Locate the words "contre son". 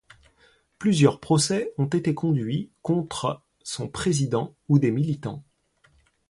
2.81-3.87